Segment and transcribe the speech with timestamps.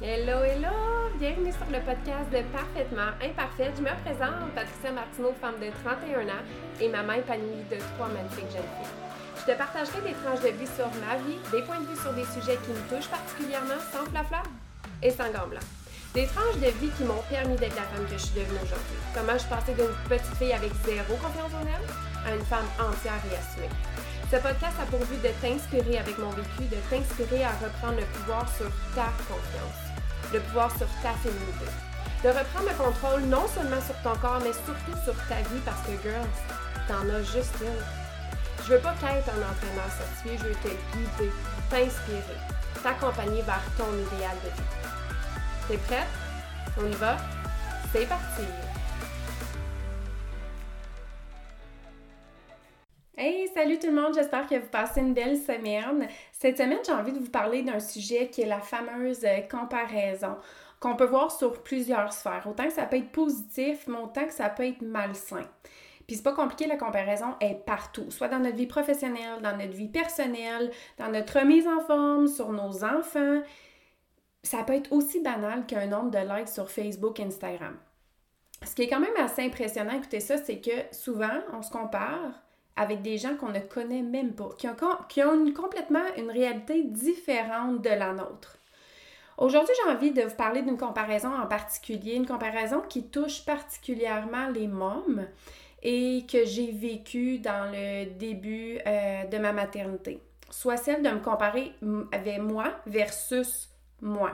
[0.00, 1.10] Hello, hello!
[1.18, 3.74] Bienvenue sur le podcast de Parfaitement Imparfaite.
[3.74, 6.46] Je me présente, Patricia Martineau, femme de 31 ans
[6.78, 8.94] et maman épanouie de trois magnifiques jeunes filles.
[9.42, 12.14] Je te partagerai des tranches de vie sur ma vie, des points de vue sur
[12.14, 14.46] des sujets qui me touchent particulièrement sans flafla
[15.02, 15.50] et sans gants.
[16.14, 19.02] Des tranches de vie qui m'ont permis d'être la femme que je suis devenue aujourd'hui.
[19.10, 21.86] Comment je passée d'une petite fille avec zéro confiance en elle
[22.22, 23.74] à une femme entière et assumée.
[24.30, 28.06] Ce podcast a pour but de t'inspirer avec mon vécu, de t'inspirer à reprendre le
[28.14, 29.87] pouvoir sur ta confiance
[30.32, 31.66] le pouvoir sur ta féminité.
[32.22, 35.80] De reprendre le contrôle non seulement sur ton corps, mais surtout sur ta vie parce
[35.82, 36.26] que, girls,
[36.88, 38.64] t'en as juste une.
[38.64, 41.32] Je veux pas qu'être un entraîneur certifié, je veux te guider,
[41.70, 42.38] t'inspirer,
[42.82, 44.68] t'accompagner vers ton idéal de vie.
[45.68, 46.08] T'es prête?
[46.76, 47.16] On y va?
[47.92, 48.42] C'est parti!
[53.58, 56.06] Salut tout le monde, j'espère que vous passez une belle semaine.
[56.30, 60.36] Cette semaine, j'ai envie de vous parler d'un sujet qui est la fameuse euh, comparaison
[60.78, 62.46] qu'on peut voir sur plusieurs sphères.
[62.48, 65.42] Autant que ça peut être positif, mais autant que ça peut être malsain.
[66.06, 69.74] Puis c'est pas compliqué, la comparaison est partout, soit dans notre vie professionnelle, dans notre
[69.74, 73.42] vie personnelle, dans notre remise en forme, sur nos enfants.
[74.44, 77.76] Ça peut être aussi banal qu'un nombre de likes sur Facebook, Instagram.
[78.64, 82.40] Ce qui est quand même assez impressionnant, écoutez ça, c'est que souvent, on se compare
[82.78, 84.76] avec des gens qu'on ne connaît même pas, qui ont,
[85.08, 88.56] qui complètement une réalité différente de la nôtre.
[89.36, 94.48] Aujourd'hui, j'ai envie de vous parler d'une comparaison en particulier, une comparaison qui touche particulièrement
[94.48, 95.26] les mômes
[95.82, 100.20] et que j'ai vécu dans le début euh, de ma maternité.
[100.50, 101.72] Soit celle de me comparer
[102.12, 103.68] avec moi versus
[104.00, 104.32] moi.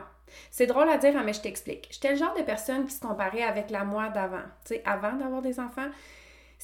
[0.50, 1.88] C'est drôle à dire, hein, mais je t'explique.
[1.90, 4.42] J'étais le genre de personne qui se comparait avec la moi d'avant.
[4.64, 5.88] Tu sais, avant d'avoir des enfants,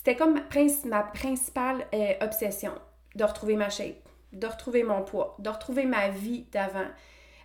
[0.03, 0.41] c'était comme
[0.87, 2.73] ma, principale euh, obsession
[3.17, 6.87] de retrouver ma shape, de retrouver mon poids, de retrouver ma vie d'avant.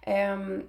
[0.08, 0.62] Euh,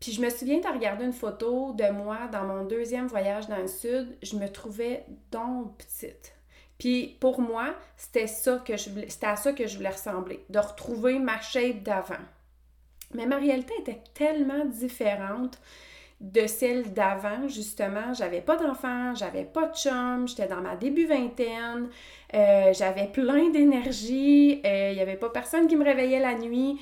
[0.00, 3.58] puis je me souviens de regarder une photo de moi dans mon deuxième voyage dans
[3.58, 6.32] le sud, je me trouvais donc petite.
[6.78, 10.58] Puis pour moi, c'était ça que je c'était à ça que je voulais ressembler, de
[10.58, 12.24] retrouver ma shape d'avant.
[13.12, 15.60] Mais ma réalité était tellement différente
[16.20, 18.12] de celle d'avant, justement.
[18.12, 21.88] J'avais pas d'enfant, j'avais pas de chum, j'étais dans ma début vingtaine,
[22.34, 26.78] euh, j'avais plein d'énergie, euh, il y avait pas personne qui me réveillait la nuit.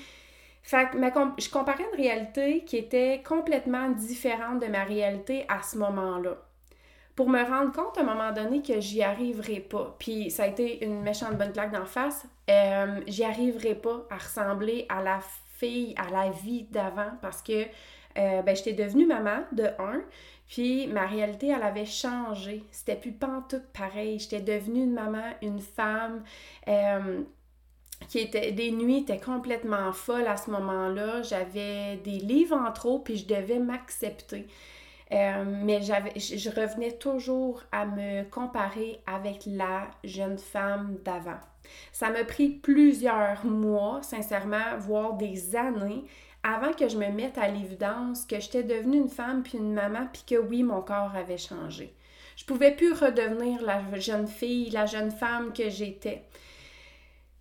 [0.62, 5.78] Fait que je comparais une réalité qui était complètement différente de ma réalité à ce
[5.78, 6.36] moment-là.
[7.14, 10.46] Pour me rendre compte à un moment donné que j'y arriverais pas, puis ça a
[10.48, 15.20] été une méchante bonne claque d'en face, euh, j'y arriverais pas à ressembler à la
[15.56, 17.64] fille, à la vie d'avant parce que
[18.18, 20.02] euh, ben, j'étais devenue maman de un,
[20.48, 22.64] puis ma réalité, elle avait changé.
[22.72, 24.18] C'était plus pantoute pareil.
[24.18, 26.22] J'étais devenue une maman, une femme.
[26.66, 27.22] Euh,
[28.06, 31.22] qui était des nuits étaient complètement folles à ce moment-là.
[31.22, 34.46] J'avais des livres en trop, puis je devais m'accepter.
[35.10, 41.40] Euh, mais je revenais toujours à me comparer avec la jeune femme d'avant.
[41.92, 46.04] Ça m'a pris plusieurs mois, sincèrement, voire des années,
[46.42, 50.06] avant que je me mette à l'évidence que j'étais devenue une femme puis une maman
[50.12, 51.94] puis que oui, mon corps avait changé.
[52.36, 56.22] Je pouvais plus redevenir la jeune fille, la jeune femme que j'étais.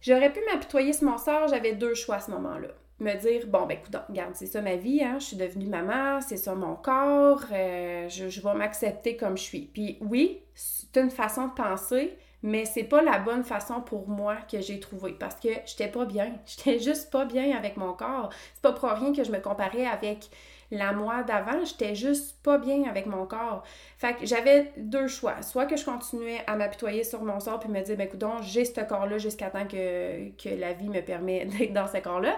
[0.02, 2.70] J'aurais pu m'apitoyer sur mon sort, j'avais deux choix à ce moment-là.
[3.00, 6.20] Me dire, bon, ben écoute, regarde, c'est ça ma vie, hein, je suis devenue maman,
[6.22, 9.70] c'est ça mon corps, euh, je, je vais m'accepter comme je suis.
[9.72, 14.38] Puis oui, c'est une façon de penser, mais c'est pas la bonne façon pour moi
[14.50, 16.32] que j'ai trouvé parce que j'étais pas bien.
[16.46, 18.30] J'étais juste pas bien avec mon corps.
[18.54, 20.30] C'est pas pour rien que je me comparais avec
[20.72, 23.64] la moi d'avant, j'étais juste pas bien avec mon corps.
[23.98, 25.42] Fait que j'avais deux choix.
[25.42, 28.64] Soit que je continuais à m'apitoyer sur mon sort puis me dire, ben écoute, j'ai
[28.64, 32.38] ce corps-là jusqu'à temps que, que la vie me permet d'être dans ce corps-là.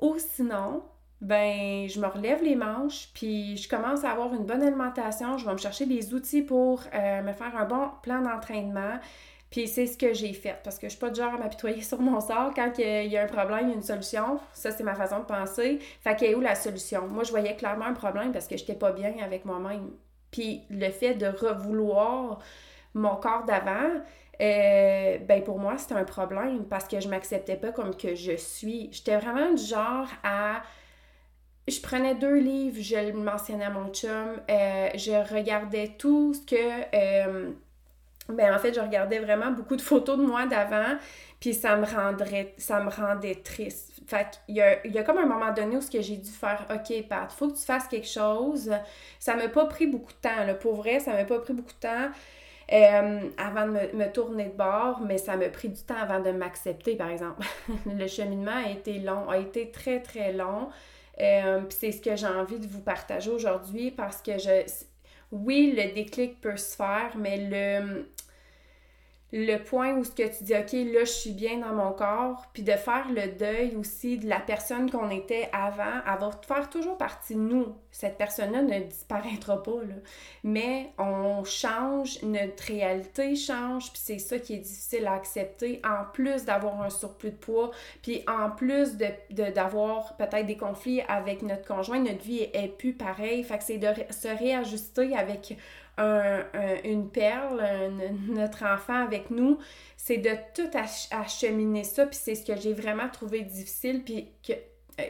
[0.00, 0.82] Ou sinon,
[1.20, 5.44] ben je me relève les manches, puis je commence à avoir une bonne alimentation, je
[5.46, 8.98] vais me chercher des outils pour euh, me faire un bon plan d'entraînement.
[9.50, 11.82] Puis c'est ce que j'ai fait, parce que je suis pas du genre à m'apitoyer
[11.82, 12.52] sur mon sort.
[12.54, 14.38] Quand il y a un problème, il y a une solution.
[14.52, 15.78] Ça, c'est ma façon de penser.
[16.02, 17.08] Fait qu'est où la solution?
[17.08, 19.90] Moi, je voyais clairement un problème parce que j'étais pas bien avec moi-même.
[20.30, 22.40] Puis le fait de revouloir
[22.94, 24.02] mon corps d'avant,
[24.40, 28.36] euh, ben pour moi, c'était un problème parce que je m'acceptais pas comme que je
[28.36, 28.88] suis.
[28.92, 30.62] J'étais vraiment du genre à
[31.70, 36.40] je prenais deux livres, je le mentionnais à mon chum, euh, je regardais tout ce
[36.40, 36.56] que...
[36.94, 37.50] Euh,
[38.28, 40.98] ben en fait, je regardais vraiment beaucoup de photos de moi d'avant,
[41.40, 43.92] puis ça me rendrait, ça me rendait triste.
[44.06, 46.16] Fait qu'il y a, il y a comme un moment donné où ce que j'ai
[46.16, 48.70] dû faire, OK, Pat, faut que tu fasses quelque chose.
[49.18, 50.54] Ça m'a pas pris beaucoup de temps, là.
[50.54, 52.10] Pour vrai, ça m'a pas pris beaucoup de temps.
[52.70, 56.20] Euh, avant de me, me, tourner de bord, mais ça m'a pris du temps avant
[56.20, 57.46] de m'accepter, par exemple.
[57.86, 60.68] le cheminement a été long, a été très, très long.
[61.20, 64.64] Euh, c'est ce que j'ai envie de vous partager aujourd'hui parce que je.
[65.30, 68.08] Oui, le déclic peut se faire, mais le
[69.32, 72.46] le point où ce que tu dis OK, là je suis bien dans mon corps,
[72.52, 76.70] puis de faire le deuil aussi de la personne qu'on était avant, elle va faire
[76.70, 77.74] toujours partie de nous.
[77.90, 79.96] Cette personne-là ne disparaîtra pas là.
[80.44, 86.04] Mais on change, notre réalité change, puis c'est ça qui est difficile à accepter en
[86.10, 87.70] plus d'avoir un surplus de poids,
[88.02, 89.08] puis en plus de
[89.50, 93.64] d'avoir peut-être des conflits avec notre conjoint, notre vie est, est plus pareille, fait que
[93.64, 95.56] c'est de se réajuster avec
[95.98, 97.62] une perle,
[98.28, 99.58] notre enfant avec nous,
[99.96, 100.70] c'est de tout
[101.10, 102.06] acheminer ça.
[102.06, 104.02] Puis c'est ce que j'ai vraiment trouvé difficile.
[104.04, 104.54] Puis que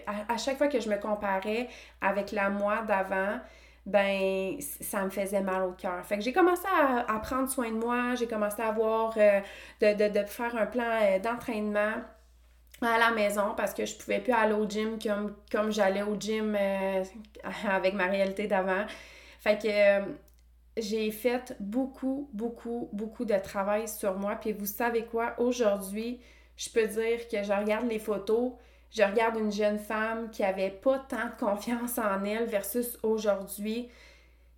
[0.06, 1.68] à, chaque fois que je me comparais
[2.00, 3.38] avec la moi d'avant,
[3.86, 6.04] ben ça me faisait mal au cœur.
[6.04, 6.66] Fait que j'ai commencé
[7.08, 9.40] à, prendre soin de moi, j'ai commencé à avoir euh,
[9.80, 11.94] de, faire un plan euh, d'entraînement
[12.82, 16.16] à la maison parce que je pouvais plus aller au gym comme, comme j'allais au
[16.16, 17.02] gym euh,
[17.68, 18.84] avec ma réalité d'avant.
[19.40, 20.02] Fait que
[20.78, 24.36] j'ai fait beaucoup, beaucoup, beaucoup de travail sur moi.
[24.36, 25.34] Puis vous savez quoi?
[25.38, 26.20] Aujourd'hui,
[26.56, 28.52] je peux dire que je regarde les photos,
[28.90, 33.88] je regarde une jeune femme qui avait pas tant de confiance en elle versus aujourd'hui.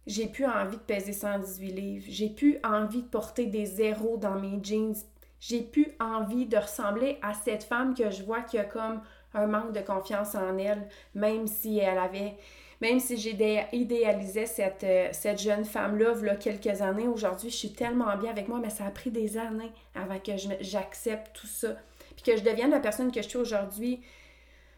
[0.07, 2.07] J'ai plus envie de peser 118 livres.
[2.09, 4.95] J'ai plus envie de porter des zéros dans mes jeans.
[5.41, 9.03] J'ai plus envie de ressembler à cette femme que je vois qui a comme
[9.35, 12.37] un manque de confiance en elle, même si elle avait
[12.81, 18.31] même si j'idéalisais cette, euh, cette jeune femme-là, quelques années, aujourd'hui, je suis tellement bien
[18.31, 21.77] avec moi, mais ça a pris des années avant que j'accepte tout ça.
[22.17, 24.01] Puis que je devienne la personne que je suis aujourd'hui.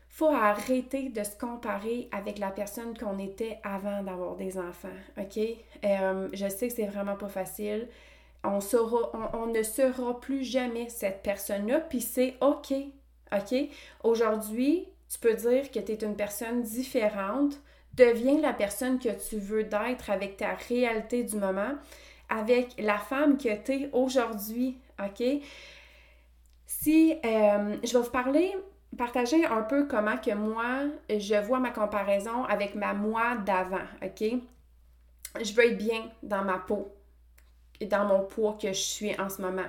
[0.09, 5.39] faut arrêter de se comparer avec la personne qu'on était avant d'avoir des enfants, OK?
[5.85, 7.89] Euh, je sais que c'est vraiment pas facile.
[8.45, 8.59] On,
[9.33, 12.75] on, ne sera plus jamais cette personne-là, puis c'est OK,
[13.33, 13.55] OK?
[14.03, 17.55] Aujourd'hui, tu peux dire que tu es une personne différente,
[17.95, 21.75] Deviens la personne que tu veux d'être avec ta réalité du moment,
[22.29, 25.23] avec la femme que tu es aujourd'hui, OK?
[26.67, 28.53] Si euh, je vais vous parler,
[28.97, 34.25] partager un peu comment que moi, je vois ma comparaison avec ma moi d'avant, OK?
[35.41, 36.95] Je veux être bien dans ma peau
[37.81, 39.69] et dans mon poids que je suis en ce moment.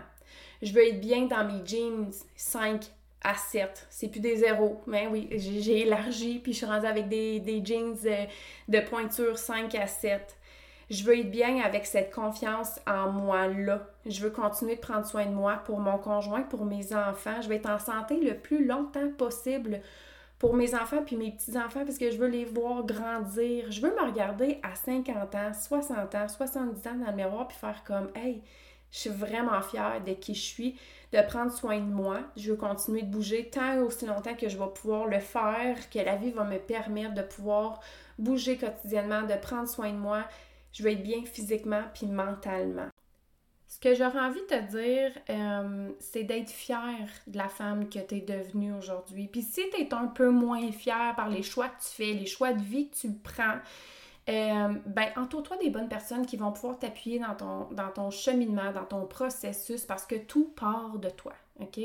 [0.62, 2.90] Je veux être bien dans mes jeans 5
[3.24, 3.88] à 7.
[3.90, 4.81] C'est plus des zéros.
[4.88, 8.25] Mais oui, j'ai élargi, puis je suis rendue avec des, jeans euh,
[8.68, 10.38] de, pointure 5 à 7.
[10.90, 13.88] Je veux être bien avec cette confiance en moi-là.
[14.06, 17.42] Je veux continuer de prendre soin de moi pour mon conjoint, pour mes enfants.
[17.42, 19.81] Je veux être en santé le plus longtemps possible
[20.44, 23.72] pour mes enfants puis mes petits-enfants parce que je veux les voir grandir.
[23.72, 27.58] Je veux me regarder à 50 ans, 60 ans, 70 ans dans le miroir puis
[27.58, 28.42] faire comme Hey,
[28.94, 30.80] je suis vraiment fière de qui je suis
[31.12, 32.19] de prendre soin de moi.
[32.38, 35.90] Je veux continuer de bouger tant et aussi longtemps que je vais pouvoir le faire,
[35.90, 37.81] que la vie va me permettre de pouvoir
[38.19, 40.24] bouger quotidiennement, de prendre soin de moi.
[40.72, 42.88] Je veux être bien physiquement puis mentalement.
[43.68, 47.98] Ce que j'aurais envie de te dire, euh, c'est d'être fière de la femme que
[47.98, 49.28] tu es devenue aujourd'hui.
[49.28, 52.28] Puis si tu es un peu moins fière par les choix que tu fais, les
[52.28, 53.57] choix de vie que tu prends,
[54.30, 58.86] euh, ben, entoure-toi des bonnes personnes qui vont pouvoir t'appuyer dans ton, dans cheminement, dans
[58.86, 61.80] ton processus, parce que tout part de toi, OK?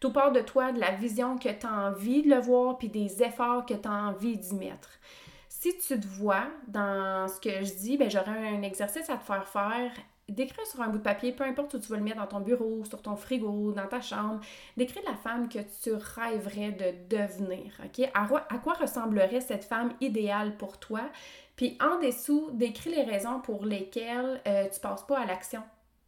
[0.00, 2.88] Tout part de toi, de la vision que tu as envie de le voir, puis
[2.88, 4.90] des efforts que tu as envie d'y mettre.
[5.48, 9.24] Si tu te vois dans ce que je dis, ben, j'aurais un exercice à te
[9.24, 9.92] faire faire
[10.28, 12.40] Décris sur un bout de papier, peu importe où tu vas le mettre, dans ton
[12.40, 14.40] bureau, sur ton frigo, dans ta chambre,
[14.76, 18.10] décris la femme que tu rêverais de devenir, OK?
[18.12, 18.26] À
[18.58, 21.02] quoi ressemblerait cette femme idéale pour toi?
[21.56, 25.62] Puis en dessous, décris les raisons pour lesquelles euh, tu passes pas à l'action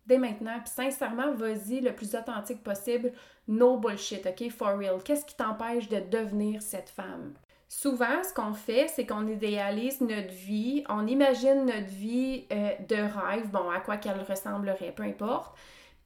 [0.09, 0.59] dès maintenant.
[0.65, 3.13] Puis sincèrement, vas-y le plus authentique possible.
[3.47, 4.51] No bullshit, OK?
[4.51, 5.03] For real.
[5.03, 7.35] Qu'est-ce qui t'empêche de devenir cette femme?
[7.69, 12.97] Souvent, ce qu'on fait, c'est qu'on idéalise notre vie, on imagine notre vie euh, de
[12.97, 15.55] rêve, bon, à quoi qu'elle ressemblerait, peu importe.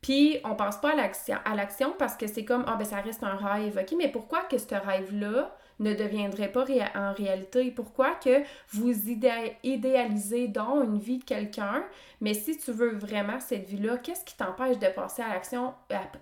[0.00, 3.36] Puis, on passe pas à l'action parce que c'est comme, ah, ben, ça reste un
[3.36, 3.78] rêve.
[3.80, 7.70] OK, mais pourquoi que ce rêve-là ne deviendrait pas en réalité?
[7.70, 11.84] Pourquoi que vous idéalisez donc une vie de quelqu'un,
[12.20, 15.74] mais si tu veux vraiment cette vie-là, qu'est-ce qui t'empêche de passer à l'action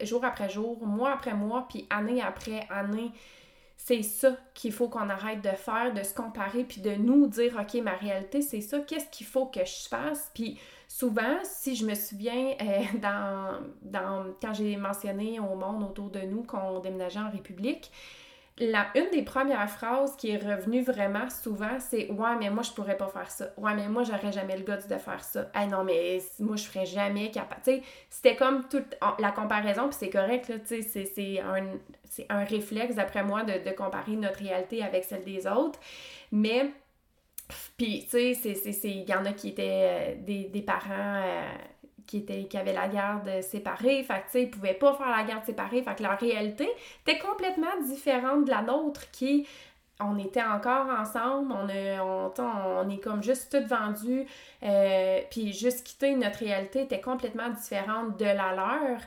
[0.02, 3.12] jour après jour, mois après mois, puis année après année?
[3.76, 7.58] C'est ça qu'il faut qu'on arrête de faire, de se comparer, puis de nous dire,
[7.58, 10.30] OK, ma réalité, c'est ça, qu'est-ce qu'il faut que je fasse?
[10.34, 12.82] Puis souvent, si je me souviens, euh,
[14.42, 17.90] quand j'ai mentionné au monde autour de nous qu'on déménageait en République,
[18.58, 22.72] la, une des premières phrases qui est revenue vraiment souvent, c'est Ouais, mais moi, je
[22.72, 23.52] pourrais pas faire ça.
[23.56, 25.50] Ouais, mais moi, j'aurais jamais le goût de faire ça.
[25.54, 27.62] Ah non, mais moi, je ferais jamais capable.
[27.64, 31.78] Tu sais, c'était comme toute la comparaison, puis c'est correct, là, tu sais, c'est un,
[32.28, 35.80] un réflexe, d'après moi, de, de comparer notre réalité avec celle des autres.
[36.30, 36.70] Mais,
[37.78, 38.54] puis, tu sais,
[38.84, 41.22] il y en a qui étaient des, des, parents
[42.10, 45.10] qui, étaient, qui avaient la garde séparée, fait que, tu sais, ils pouvaient pas faire
[45.10, 46.68] la garde séparée, fait que leur réalité
[47.06, 49.46] était complètement différente de la nôtre qui
[50.00, 54.26] on était encore ensemble, on, on, est comme juste tout vendu,
[54.62, 58.98] euh, puis juste quitté, notre réalité était complètement différente de la leur,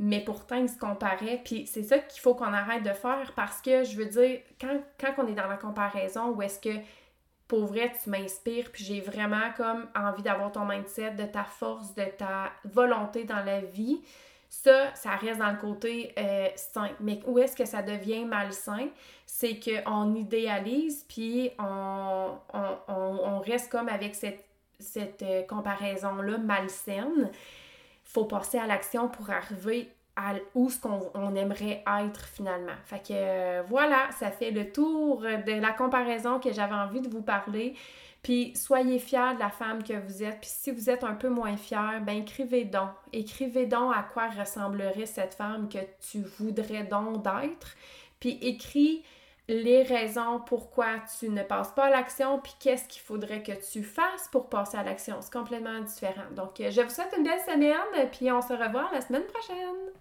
[0.00, 3.60] mais pourtant ils se comparaient, puis c'est ça qu'il faut qu'on arrête de faire parce
[3.60, 6.74] que je veux dire, quand, quand on est dans la comparaison, où est-ce que
[7.48, 11.94] pour vrai tu m'inspires, puis j'ai vraiment comme envie d'avoir ton mindset, de ta force,
[11.94, 14.00] de ta volonté dans la vie,
[14.50, 16.90] ça, ça reste dans le côté euh, sain.
[17.00, 18.88] Mais où est-ce que ça devient malsain?
[19.26, 22.38] C'est qu'on idéalise, puis on,
[22.88, 24.44] on, reste comme avec cette,
[24.78, 27.30] cette euh, comparaison-là malsaine.
[28.04, 32.72] faut passer à l'action pour arriver à où ce qu'on on aimerait être finalement.
[32.84, 37.08] Fait que euh, voilà, ça fait le tour de la comparaison que j'avais envie de
[37.08, 37.74] vous parler.
[38.22, 40.40] Puis soyez fiers de la femme que vous êtes.
[40.40, 42.90] Puis si vous êtes un peu moins fier, ben écrivez donc.
[43.12, 45.78] Écrivez donc à quoi ressemblerait cette femme que
[46.10, 47.76] tu voudrais donc d'être.
[48.18, 49.04] Puis écris
[49.46, 50.86] les raisons pourquoi
[51.18, 54.76] tu ne passes pas à l'action, puis qu'est-ce qu'il faudrait que tu fasses pour passer
[54.76, 55.16] à l'action.
[55.20, 56.30] C'est complètement différent.
[56.32, 59.97] Donc, je vous souhaite une belle semaine, puis on se revoit la semaine prochaine.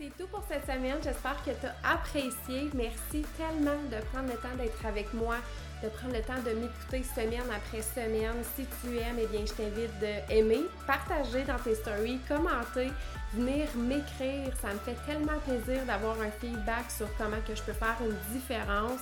[0.00, 0.96] C'est tout pour cette semaine.
[1.04, 2.70] J'espère que tu as apprécié.
[2.72, 5.36] Merci tellement de prendre le temps d'être avec moi
[5.82, 8.36] de prendre le temps de m'écouter semaine après semaine.
[8.54, 12.90] Si tu aimes, eh bien, je t'invite d'aimer, partager dans tes stories, commenter,
[13.34, 14.52] venir m'écrire.
[14.60, 18.16] Ça me fait tellement plaisir d'avoir un feedback sur comment que je peux faire une
[18.32, 19.00] différence.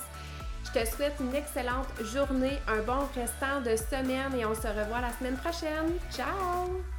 [0.65, 5.01] Je te souhaite une excellente journée, un bon restant de semaine et on se revoit
[5.01, 5.93] la semaine prochaine.
[6.11, 6.98] Ciao!